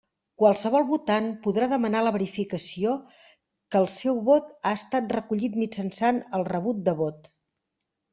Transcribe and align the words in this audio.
Qualsevol 0.41 0.85
votant 0.91 1.25
podrà 1.41 1.65
demanar 1.73 1.99
la 2.05 2.13
verificació 2.15 2.93
que 3.75 3.81
el 3.81 3.85
seu 3.97 4.17
vot 4.31 4.47
ha 4.69 4.71
estat 4.79 5.13
recollit 5.17 5.59
mitjançant 5.65 6.23
el 6.39 6.47
rebut 6.49 6.81
de 6.89 6.97
vot. 7.03 7.31